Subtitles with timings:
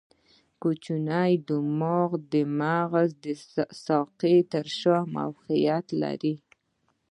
[0.61, 3.25] کوچنی دماغ د مغز د
[3.85, 6.35] ساقې تر شا موقعیت لري.